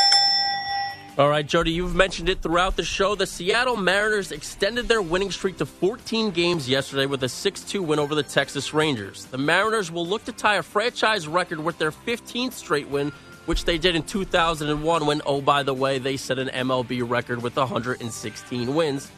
[1.18, 3.16] All right, Jody, you've mentioned it throughout the show.
[3.16, 7.82] The Seattle Mariners extended their winning streak to 14 games yesterday with a 6 2
[7.82, 9.24] win over the Texas Rangers.
[9.26, 13.12] The Mariners will look to tie a franchise record with their 15th straight win,
[13.46, 17.42] which they did in 2001 when, oh, by the way, they set an MLB record
[17.42, 19.10] with 116 wins.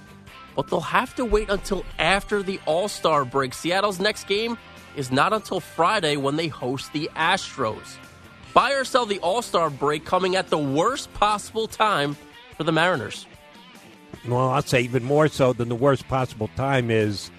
[0.57, 3.53] But they'll have to wait until after the All Star break.
[3.53, 4.57] Seattle's next game
[4.97, 7.97] is not until Friday when they host the Astros.
[8.55, 12.17] Buy or sell the All Star break coming at the worst possible time
[12.57, 13.27] for the Mariners.
[14.29, 17.31] Well, I'll say even more so than the worst possible time is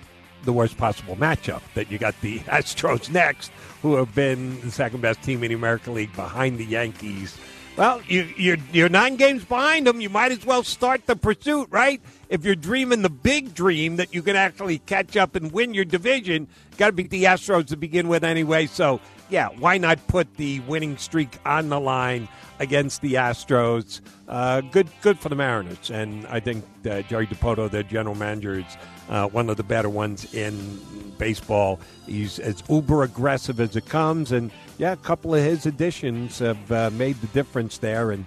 [0.44, 5.02] the worst possible matchup that you got the Astros next, who have been the second
[5.02, 7.38] best team in the American League behind the Yankees.
[7.76, 10.00] Well, you, you're, you're nine games behind them.
[10.00, 12.00] You might as well start the pursuit, right?
[12.30, 15.86] If you're dreaming the big dream that you can actually catch up and win your
[15.86, 16.48] division,
[16.78, 18.68] got to beat the Astros to begin with anyway.
[18.68, 19.00] So,
[19.34, 22.28] yeah, why not put the winning streak on the line
[22.60, 24.00] against the Astros?
[24.28, 28.60] Uh, good, good for the Mariners, and I think uh, Jerry Dipoto, their general manager,
[28.60, 28.78] is
[29.10, 30.80] uh, one of the better ones in
[31.18, 31.80] baseball.
[32.06, 36.72] He's as uber aggressive as it comes, and yeah, a couple of his additions have
[36.72, 38.12] uh, made the difference there.
[38.12, 38.26] And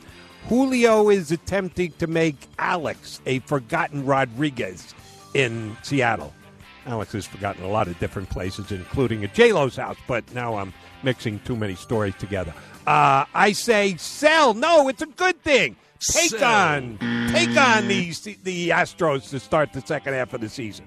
[0.49, 4.93] Julio is attempting to make Alex a forgotten Rodriguez
[5.35, 6.35] in Seattle.
[6.87, 10.57] Alex has forgotten a lot of different places, including at J Lo's house, but now
[10.57, 10.73] I'm
[11.03, 12.55] mixing too many stories together.
[12.87, 14.55] Uh, I say sell.
[14.55, 15.77] No, it's a good thing.
[15.99, 16.45] Take Sell.
[16.45, 16.99] on,
[17.33, 20.85] take on these the Astros to start the second half of the season.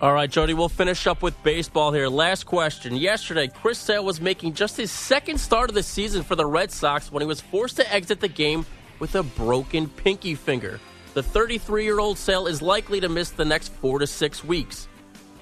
[0.00, 2.08] All right, Jody, we'll finish up with baseball here.
[2.08, 2.94] Last question.
[2.94, 6.70] Yesterday, Chris Sale was making just his second start of the season for the Red
[6.70, 8.64] Sox when he was forced to exit the game
[9.00, 10.78] with a broken pinky finger.
[11.14, 14.88] The 33 year old Sale is likely to miss the next four to six weeks.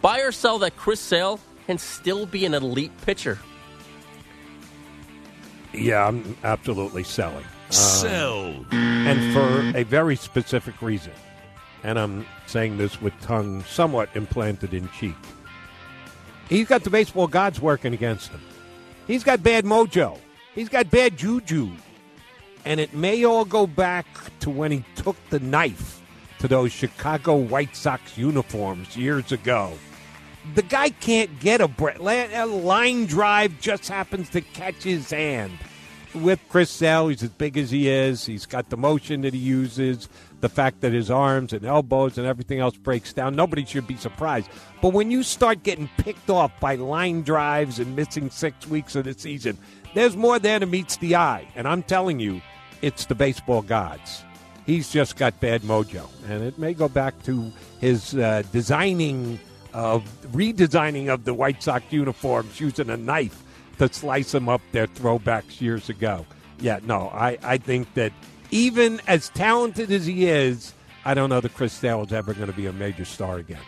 [0.01, 3.39] Buy or sell that Chris Sale can still be an elite pitcher.
[5.73, 7.45] Yeah, I'm absolutely selling.
[7.45, 8.67] Um, sell.
[8.71, 11.13] and for a very specific reason.
[11.83, 15.17] And I'm saying this with tongue somewhat implanted in cheek.
[16.49, 18.41] He's got the baseball gods working against him.
[19.07, 20.19] He's got bad mojo.
[20.55, 21.71] He's got bad juju.
[22.67, 24.07] And it may all go back
[24.41, 26.03] to when he took the knife
[26.41, 29.73] to those Chicago White Sox uniforms years ago.
[30.57, 31.71] The guy can't get a.
[31.79, 35.53] A line drive just happens to catch his hand
[36.13, 37.09] with Chris Sale.
[37.09, 38.27] He's as big as he is.
[38.27, 40.09] He's got the motion that he uses,
[40.41, 43.37] the fact that his arms and elbows and everything else breaks down.
[43.37, 44.49] Nobody should be surprised.
[44.83, 49.05] But when you start getting picked off by line drives and missing six weeks of
[49.05, 49.57] the season,
[49.95, 51.47] there's more there than meets the eye.
[51.55, 52.41] And I'm telling you,
[52.83, 54.25] it's the baseball gods.
[54.67, 56.09] He's just got bad mojo.
[56.29, 59.39] And it may go back to his uh, designing
[59.73, 63.43] of redesigning of the White Sox uniforms using a knife
[63.79, 66.27] to slice them up their throwbacks years ago.
[66.61, 68.13] Yeah, no, I, I think that
[68.51, 70.73] even as talented as he is,
[71.05, 73.61] I don't know that Chris Sale is ever going to be a major star again.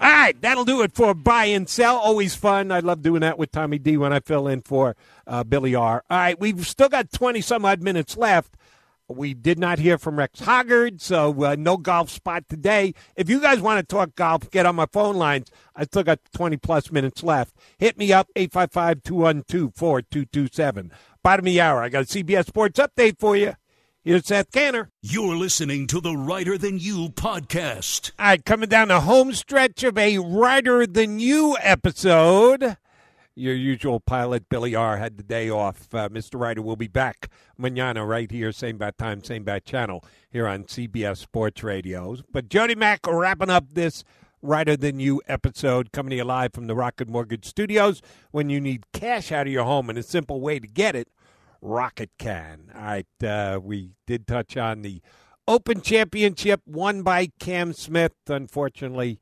[0.00, 1.98] All right, that'll do it for buy and sell.
[1.98, 2.72] Always fun.
[2.72, 6.02] I love doing that with Tommy D when I fill in for uh, Billy R.
[6.08, 8.56] All right, we've still got 20 some odd minutes left.
[9.08, 12.94] We did not hear from Rex Hoggard, so uh, no golf spot today.
[13.14, 15.50] If you guys want to talk golf, get on my phone lines.
[15.76, 17.54] I still got 20 plus minutes left.
[17.76, 20.92] Hit me up, 855 212 4227.
[21.22, 23.54] Bottom of the hour, I got a CBS Sports update for you.
[24.02, 24.88] Here's Seth Canner.
[25.02, 28.12] You're listening to the Reiter Than You podcast.
[28.18, 32.78] All right, coming down the home stretch of a Reiter Than You episode.
[33.34, 35.94] Your usual pilot, Billy R., had the day off.
[35.94, 36.40] Uh, Mr.
[36.40, 40.64] Writer will be back manana right here, same bat time, same bat channel, here on
[40.64, 42.16] CBS Sports Radio.
[42.32, 44.02] But Jody Mack wrapping up this
[44.40, 48.00] Writer Than You episode, coming to you live from the Rocket Mortgage Studios.
[48.30, 51.08] When you need cash out of your home and a simple way to get it,
[51.60, 52.70] Rocket can.
[52.74, 55.00] All right, uh, we did touch on the
[55.46, 58.14] Open Championship won by Cam Smith.
[58.28, 59.20] Unfortunately,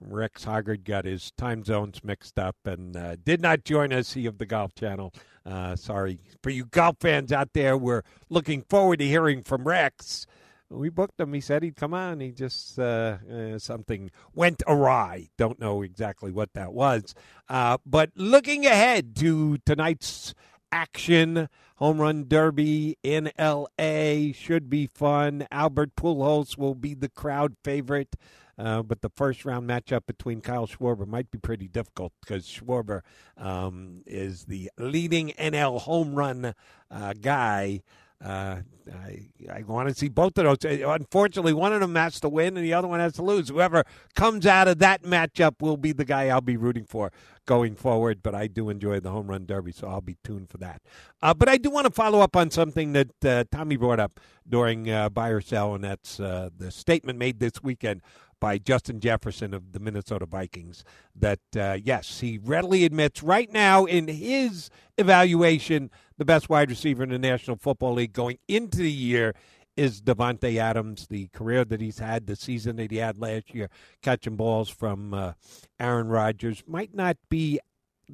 [0.00, 4.26] Rex Hoggard got his time zones mixed up and uh, did not join us, he
[4.26, 5.12] of the Golf Channel.
[5.44, 7.76] Uh, sorry for you golf fans out there.
[7.76, 10.26] We're looking forward to hearing from Rex.
[10.68, 11.32] We booked him.
[11.32, 12.20] He said he'd come on.
[12.20, 15.28] He just uh, uh something went awry.
[15.36, 17.14] Don't know exactly what that was.
[17.48, 20.34] Uh, but looking ahead to tonight's
[20.72, 24.32] action, home run derby in L.A.
[24.32, 25.46] should be fun.
[25.50, 28.16] Albert Pujols will be the crowd favorite.
[28.58, 33.00] Uh, but the first round matchup between Kyle Schwarber might be pretty difficult because Schwarber
[33.38, 36.54] um, is the leading NL home run
[36.90, 37.80] uh, guy.
[38.22, 38.60] Uh,
[38.92, 40.64] I, I want to see both of those.
[40.64, 43.48] Uh, unfortunately, one of them has to win and the other one has to lose.
[43.48, 47.12] Whoever comes out of that matchup will be the guy I'll be rooting for
[47.46, 48.22] going forward.
[48.22, 50.82] But I do enjoy the home run derby, so I'll be tuned for that.
[51.22, 54.20] Uh, but I do want to follow up on something that uh, Tommy brought up
[54.48, 58.02] during uh, buy or sell, and that's uh, the statement made this weekend
[58.40, 60.82] by Justin Jefferson of the Minnesota Vikings
[61.14, 67.08] that, yes, he readily admits right now in his evaluation, the best wide receiver in
[67.08, 69.34] the National Football League going into the year
[69.74, 71.06] is Davante Adams.
[71.08, 73.70] The career that he's had, the season that he had last year,
[74.02, 75.32] catching balls from uh,
[75.80, 77.58] Aaron Rodgers, might not be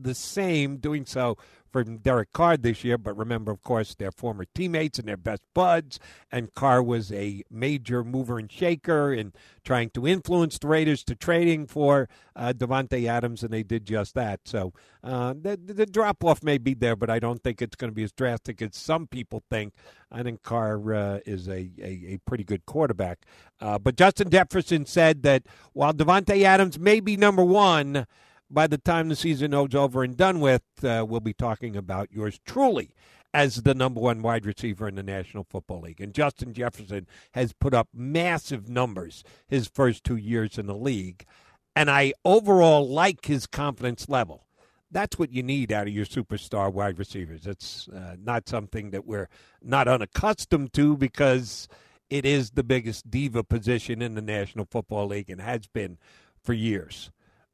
[0.02, 1.36] the same doing so
[1.84, 5.42] from Derek Carr this year, but remember, of course, they're former teammates and their best
[5.52, 6.00] buds.
[6.32, 11.14] And Carr was a major mover and shaker in trying to influence the Raiders to
[11.14, 14.40] trading for uh, Davante Adams, and they did just that.
[14.46, 14.72] So
[15.04, 17.94] uh, the, the drop off may be there, but I don't think it's going to
[17.94, 19.74] be as drastic as some people think.
[20.10, 23.18] I think Carr uh, is a, a, a, pretty good quarterback.
[23.60, 25.42] Uh, but Justin Jefferson said that
[25.74, 28.06] while Davante Adams may be number one,
[28.50, 32.12] by the time the season is over and done with, uh, we'll be talking about
[32.12, 32.94] yours truly
[33.34, 36.00] as the number one wide receiver in the National Football League.
[36.00, 41.26] And Justin Jefferson has put up massive numbers his first two years in the league.
[41.74, 44.46] And I overall like his confidence level.
[44.90, 47.46] That's what you need out of your superstar wide receivers.
[47.46, 49.28] It's uh, not something that we're
[49.60, 51.68] not unaccustomed to because
[52.08, 55.98] it is the biggest diva position in the National Football League and has been
[56.42, 57.10] for years.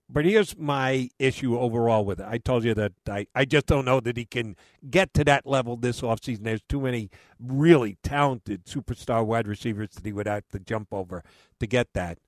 [0.08, 2.26] But here's my issue overall with it.
[2.28, 4.56] I told you that I, I just don't know that he can
[4.90, 6.44] get to that level this offseason.
[6.44, 7.10] There's too many
[7.40, 11.24] really talented superstar wide receivers that he would have to jump over
[11.60, 12.18] to get that.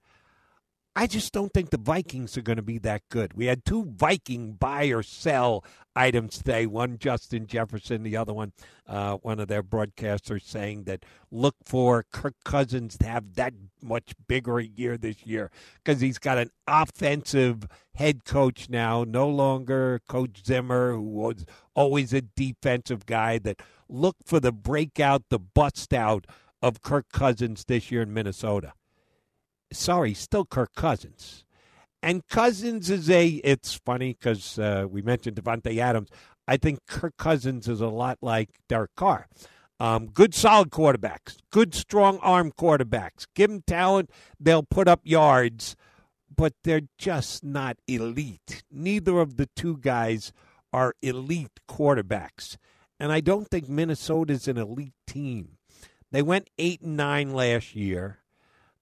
[0.96, 3.34] I just don't think the Vikings are going to be that good.
[3.34, 5.64] We had two Viking buy or sell
[5.96, 6.66] items today.
[6.66, 8.52] One Justin Jefferson, the other one,
[8.86, 14.12] uh, one of their broadcasters saying that look for Kirk Cousins to have that much
[14.28, 15.50] bigger year this year
[15.82, 22.12] because he's got an offensive head coach now, no longer Coach Zimmer, who was always
[22.12, 23.38] a defensive guy.
[23.38, 26.28] That look for the breakout, the bust out
[26.62, 28.74] of Kirk Cousins this year in Minnesota
[29.74, 31.44] sorry, still Kirk Cousins.
[32.02, 36.08] And Cousins is a, it's funny because uh, we mentioned Davante Adams.
[36.46, 39.26] I think Kirk Cousins is a lot like Derek Carr.
[39.80, 43.26] Um, good, solid quarterbacks, good, strong arm quarterbacks.
[43.34, 45.76] Give them talent, they'll put up yards,
[46.34, 48.62] but they're just not elite.
[48.70, 50.32] Neither of the two guys
[50.72, 52.56] are elite quarterbacks.
[53.00, 55.58] And I don't think Minnesota's an elite team.
[56.12, 58.18] They went 8 and 9 last year.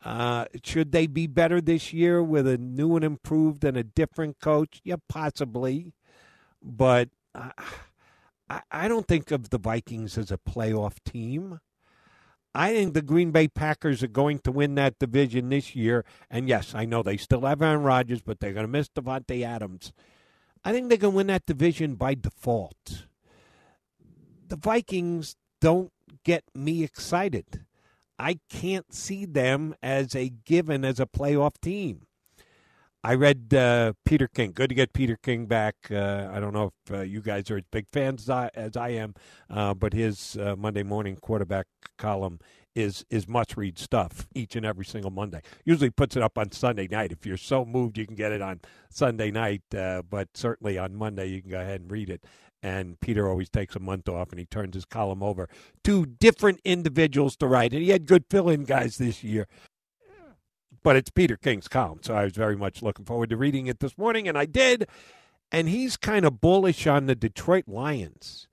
[0.04, 4.40] Uh, should they be better this year with a new and improved and a different
[4.40, 4.80] coach?
[4.84, 5.92] Yeah, possibly.
[6.62, 7.50] But uh,
[8.50, 11.60] I, I don't think of the Vikings as a playoff team.
[12.54, 16.04] I think the Green Bay Packers are going to win that division this year.
[16.30, 19.42] And yes, I know they still have Aaron Rodgers, but they're going to miss Davante
[19.44, 19.92] Adams.
[20.64, 23.06] I think they can win that division by default.
[24.48, 25.92] The Vikings don't
[26.24, 27.64] get me excited.
[28.18, 32.06] I can't see them as a given as a playoff team.
[33.04, 34.52] I read uh, Peter King.
[34.52, 35.74] Good to get Peter King back.
[35.90, 38.76] Uh, I don't know if uh, you guys are as big fans as I, as
[38.76, 39.14] I am,
[39.50, 41.66] uh, but his uh, Monday morning quarterback
[41.98, 42.38] column
[42.74, 45.42] is is must read stuff each and every single Monday.
[45.64, 47.10] Usually puts it up on Sunday night.
[47.10, 50.94] If you're so moved, you can get it on Sunday night, uh, but certainly on
[50.94, 52.24] Monday you can go ahead and read it
[52.62, 55.48] and Peter always takes a month off and he turns his column over
[55.82, 57.72] to different individuals to write.
[57.72, 59.48] And he had good fill in guys this year.
[60.84, 63.78] But it's Peter King's column, so I was very much looking forward to reading it
[63.78, 64.88] this morning, and I did.
[65.52, 68.48] And he's kind of bullish on the Detroit Lions.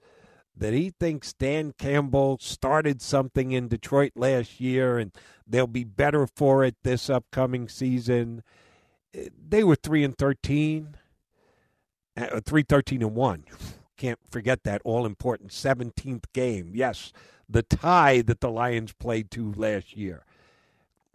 [0.55, 5.13] That he thinks Dan Campbell started something in Detroit last year and
[5.47, 8.43] they'll be better for it this upcoming season.
[9.13, 10.97] They were 3 and 13,
[12.17, 13.45] uh, 3 13 and 1
[13.99, 16.71] can't forget that all important 17th game.
[16.73, 17.11] Yes,
[17.47, 20.23] the tie that the Lions played to last year.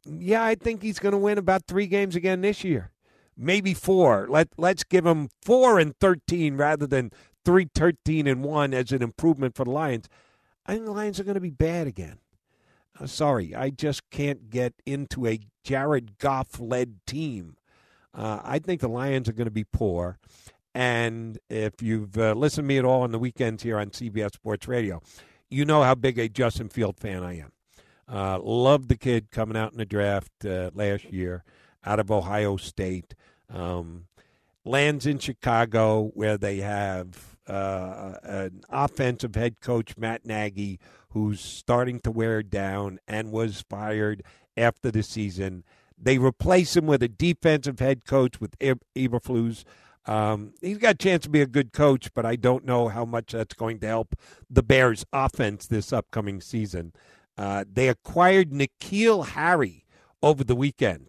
[0.04, 2.90] Yeah, I think he's going to win about three games again this year.
[3.36, 4.26] Maybe four.
[4.28, 7.10] Let let's give him four and thirteen rather than
[7.44, 10.08] three thirteen and one as an improvement for the Lions.
[10.66, 12.18] I think the Lions are going to be bad again.
[13.00, 17.56] Uh, sorry, I just can't get into a Jared Goff led team.
[18.12, 20.18] Uh, I think the Lions are going to be poor.
[20.74, 24.34] And if you've uh, listened to me at all on the weekends here on CBS
[24.34, 25.00] Sports Radio,
[25.48, 27.52] you know how big a Justin Field fan I am.
[28.08, 31.44] Uh, loved the kid coming out in the draft uh, last year
[31.84, 33.14] out of Ohio State.
[33.48, 34.06] Um,
[34.64, 42.00] lands in Chicago where they have uh, an offensive head coach, Matt Nagy, who's starting
[42.00, 44.22] to wear down and was fired
[44.56, 45.62] after the season.
[45.96, 49.64] They replace him with a defensive head coach with Eberflus
[50.06, 53.04] um, he's got a chance to be a good coach, but I don't know how
[53.04, 54.14] much that's going to help
[54.50, 56.92] the Bears' offense this upcoming season.
[57.38, 59.84] Uh, they acquired N'Keal Harry
[60.22, 61.08] over the weekend.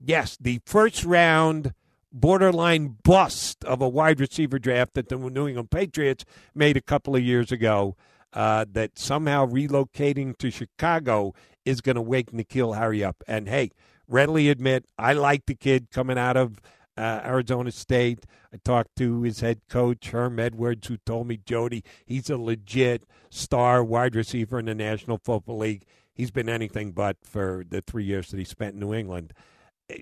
[0.00, 1.74] Yes, the first round
[2.12, 6.24] borderline bust of a wide receiver draft that the New England Patriots
[6.54, 7.96] made a couple of years ago.
[8.34, 11.34] Uh, that somehow relocating to Chicago
[11.66, 13.22] is going to wake N'Keal Harry up.
[13.28, 13.72] And hey,
[14.08, 16.58] readily admit, I like the kid coming out of
[16.96, 18.26] uh, Arizona State.
[18.52, 23.04] I talked to his head coach, Herm Edwards, who told me, Jody, he's a legit
[23.30, 25.84] star wide receiver in the National Football League.
[26.14, 29.32] He's been anything but for the three years that he spent in New England.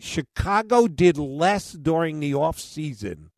[0.00, 3.30] Chicago did less during the offseason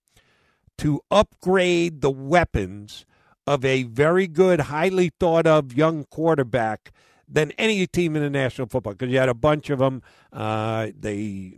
[0.78, 3.04] to upgrade the weapons
[3.46, 6.92] of a very good, highly thought of young quarterback
[7.28, 10.02] than any team in the National Football because you had a bunch of them.
[10.32, 11.54] Uh, they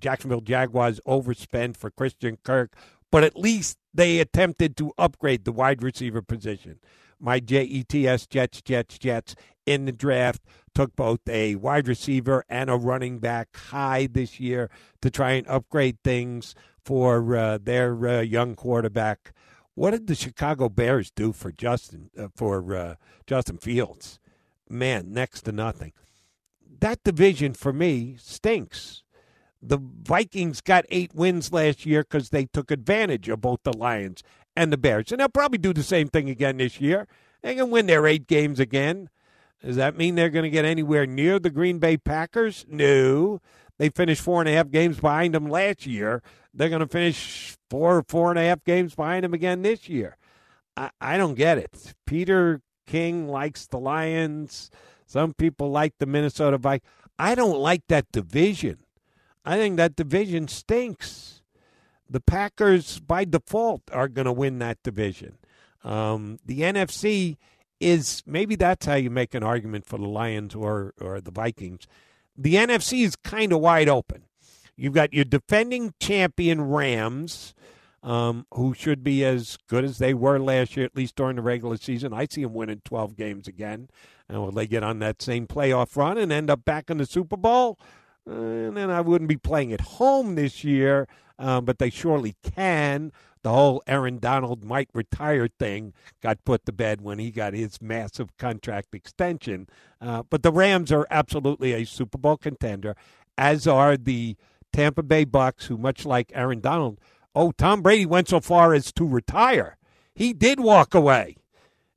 [0.00, 2.74] Jacksonville Jaguars overspent for Christian Kirk,
[3.10, 6.78] but at least they attempted to upgrade the wide receiver position.
[7.18, 9.34] My JETS Jets Jets Jets
[9.66, 10.42] in the draft
[10.74, 14.70] took both a wide receiver and a running back high this year
[15.02, 19.32] to try and upgrade things for uh, their uh, young quarterback.
[19.74, 22.94] What did the Chicago Bears do for Justin uh, for uh,
[23.26, 24.18] Justin Fields?
[24.68, 25.92] Man, next to nothing.
[26.80, 29.02] That division for me stinks.
[29.62, 34.22] The Vikings got eight wins last year because they took advantage of both the Lions
[34.56, 35.12] and the Bears.
[35.12, 37.06] And they'll probably do the same thing again this year.
[37.42, 39.10] They can win their eight games again.
[39.62, 42.64] Does that mean they're going to get anywhere near the Green Bay Packers?
[42.68, 43.40] No.
[43.78, 46.22] They finished four and a half games behind them last year.
[46.52, 50.16] They're going to finish four, four and a half games behind them again this year.
[50.76, 51.94] I, I don't get it.
[52.06, 54.70] Peter King likes the Lions.
[55.06, 56.88] Some people like the Minnesota Vikings.
[57.18, 58.78] I don't like that division.
[59.50, 61.42] I think that division stinks.
[62.08, 65.38] The Packers, by default, are going to win that division.
[65.82, 67.36] Um, the NFC
[67.80, 71.88] is maybe that's how you make an argument for the Lions or, or the Vikings.
[72.36, 74.22] The NFC is kind of wide open.
[74.76, 77.52] You've got your defending champion Rams,
[78.04, 81.42] um, who should be as good as they were last year, at least during the
[81.42, 82.12] regular season.
[82.12, 83.88] I see them winning 12 games again.
[84.28, 87.06] And will they get on that same playoff run and end up back in the
[87.06, 87.80] Super Bowl?
[88.30, 91.08] And then I wouldn't be playing at home this year,
[91.38, 93.12] um, but they surely can.
[93.42, 97.80] The whole Aaron Donald might retire thing got put to bed when he got his
[97.80, 99.66] massive contract extension.
[100.00, 102.94] Uh, but the Rams are absolutely a Super Bowl contender,
[103.38, 104.36] as are the
[104.72, 107.00] Tampa Bay Bucks, who, much like Aaron Donald,
[107.34, 109.76] oh, Tom Brady went so far as to retire.
[110.14, 111.36] He did walk away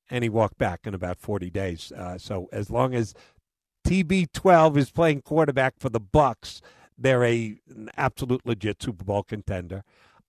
[0.10, 1.92] and he walked back in about 40 days.
[1.92, 3.14] Uh, so as long as
[3.86, 6.62] TB12 is playing quarterback for the Bucks.
[6.98, 9.84] They're a an absolute legit Super Bowl contender.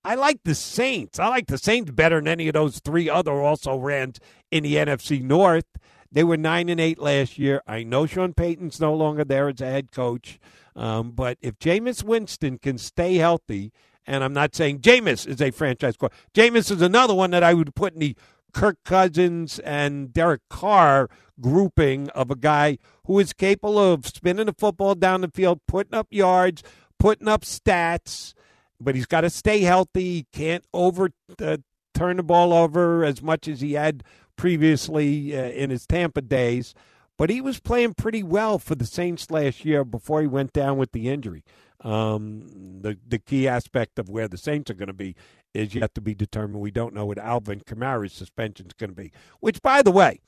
[0.04, 1.18] I like the Saints.
[1.18, 4.74] I like the Saints better than any of those three other also rans in the
[4.74, 5.64] NFC North.
[6.12, 7.62] They were nine and eight last year.
[7.66, 10.38] I know Sean Payton's no longer there as a head coach,
[10.76, 13.72] um, but if Jameis Winston can stay healthy,
[14.06, 17.54] and I'm not saying Jameis is a franchise quarterback, Jameis is another one that I
[17.54, 18.16] would put in the
[18.54, 24.54] Kirk Cousins and Derek Carr grouping of a guy who is capable of spinning the
[24.54, 26.62] football down the field, putting up yards,
[26.98, 28.32] putting up stats,
[28.80, 30.02] but he's got to stay healthy.
[30.02, 31.58] He can't over uh,
[31.94, 34.04] turn the ball over as much as he had
[34.36, 36.74] previously uh, in his Tampa days.
[37.16, 40.78] But he was playing pretty well for the Saints last year before he went down
[40.78, 41.44] with the injury.
[41.84, 45.14] Um, the the key aspect of where the Saints are going to be
[45.52, 46.60] is yet to be determined.
[46.60, 49.12] We don't know what Alvin Kamara's suspension is going to be.
[49.40, 50.20] Which, by the way,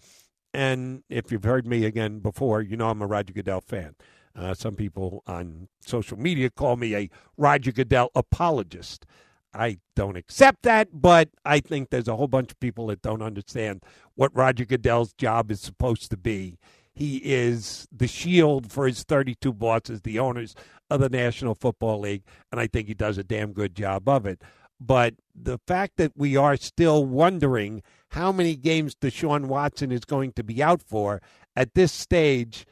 [0.53, 3.95] and if you've heard me again before, you know I'm a Roger Goodell fan.
[4.37, 9.07] Uh, some people on social media call me a Roger Goodell apologist.
[9.55, 13.23] I don't accept that, but I think there's a whole bunch of people that don't
[13.23, 13.83] understand
[14.15, 16.59] what Roger Goodell's job is supposed to be.
[16.97, 20.55] He is the shield for his 32 bosses, the owners
[20.91, 24.25] of the National Football League, and I think he does a damn good job of
[24.25, 24.43] it.
[24.81, 30.33] But the fact that we are still wondering how many games Deshaun Watson is going
[30.33, 31.21] to be out for
[31.55, 32.67] at this stage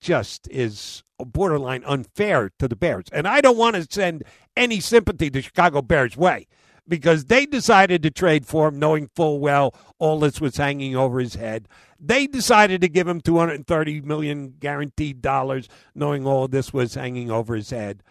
[0.00, 3.06] just is borderline unfair to the Bears.
[3.12, 4.24] And I don't want to send
[4.56, 6.46] any sympathy the Chicago Bears way
[6.86, 11.18] because they decided to trade for him knowing full well all this was hanging over
[11.18, 11.68] his head.
[12.06, 17.54] They decided to give him 230 million guaranteed dollars knowing all this was hanging over
[17.54, 18.02] his head.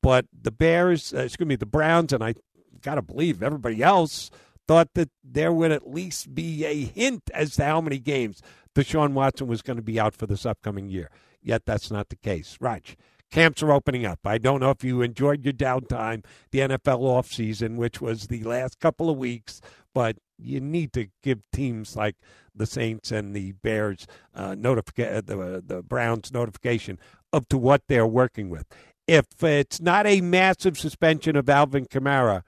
[0.00, 2.34] But the Bears, uh, excuse me, the Browns and I
[2.80, 4.30] got to believe everybody else
[4.66, 8.40] thought that there would at least be a hint as to how many games
[8.74, 11.10] Deshaun Watson was going to be out for this upcoming year.
[11.42, 12.56] Yet that's not the case.
[12.58, 12.96] Raj,
[13.30, 14.20] camps are opening up.
[14.24, 18.80] I don't know if you enjoyed your downtime, the NFL offseason, which was the last
[18.80, 19.60] couple of weeks,
[19.92, 22.16] but you need to give teams like
[22.54, 26.98] the Saints and the Bears uh, uh, the, the Browns notification
[27.32, 28.66] of to what they're working with.
[29.06, 32.42] If it's not a massive suspension of Alvin Kamara,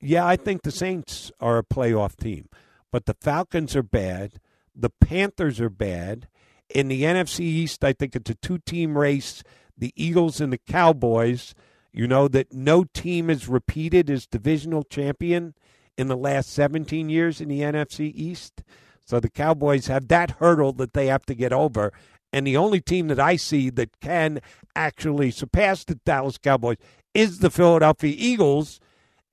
[0.00, 2.48] yeah, I think the Saints are a playoff team,
[2.90, 4.40] but the Falcons are bad.
[4.74, 6.28] The Panthers are bad.
[6.70, 9.42] In the NFC East, I think it's a two team race
[9.76, 11.54] the Eagles and the Cowboys.
[11.92, 15.54] You know that no team is repeated as divisional champion
[15.98, 18.62] in the last 17 years in the NFC East.
[19.04, 21.92] So the Cowboys have that hurdle that they have to get over.
[22.32, 24.40] And the only team that I see that can
[24.76, 26.76] actually surpass the Dallas Cowboys
[27.14, 28.80] is the Philadelphia Eagles.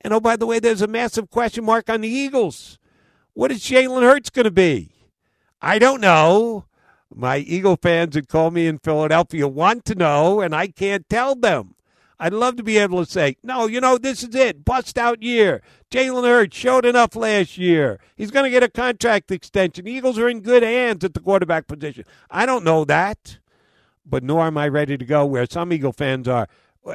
[0.01, 2.80] And oh, by the way, there's a massive question mark on the Eagles.
[3.34, 4.91] What is Jalen Hurts going to be?
[5.61, 6.66] I don't know.
[7.13, 11.36] My Eagle fans that call me in Philadelphia want to know, and I can't tell
[11.36, 11.75] them.
[12.20, 14.63] I'd love to be able to say, no, you know, this is it.
[14.63, 15.61] Bust out year.
[15.91, 17.99] Jalen Hurts showed enough last year.
[18.16, 19.88] He's going to get a contract extension.
[19.88, 22.05] Eagles are in good hands at the quarterback position.
[22.30, 23.39] I don't know that,
[24.05, 26.47] but nor am I ready to go where some Eagle fans are.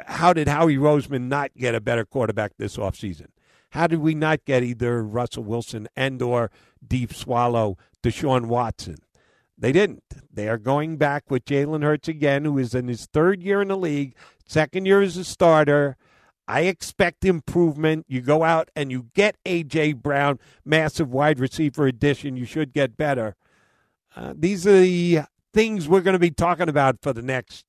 [0.06, 3.26] How did Howie Roseman not get a better quarterback this offseason?
[3.70, 6.50] How did we not get either Russell Wilson and or
[6.86, 8.96] deep swallow Deshaun Watson?
[9.56, 10.02] They didn't.
[10.32, 13.68] They are going back with Jalen Hurts again, who is in his third year in
[13.68, 14.14] the league,
[14.50, 15.96] second year as a starter.
[16.48, 18.06] I expect improvement.
[18.08, 19.92] You go out and you get A.J.
[19.94, 22.36] Brown, massive wide receiver addition.
[22.36, 23.36] You should get better.
[24.16, 25.20] Uh, these are the
[25.54, 27.66] things we're going to be talking about for the next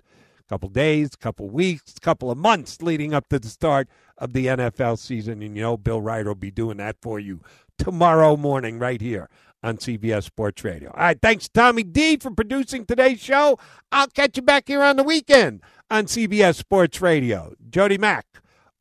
[0.49, 4.97] couple days, couple weeks, couple of months leading up to the start of the NFL
[4.97, 5.43] season.
[5.43, 7.41] And you know, Bill Reiter will be doing that for you
[7.77, 9.29] tomorrow morning right here
[9.63, 10.89] on CBS Sports Radio.
[10.91, 13.59] All right, thanks Tommy D for producing today's show.
[13.91, 17.53] I'll catch you back here on the weekend on CBS Sports Radio.
[17.69, 18.25] Jody Mack,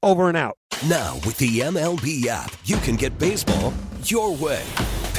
[0.03, 0.57] over and out.
[0.89, 3.73] Now, with the MLB app, you can get baseball
[4.05, 4.65] your way.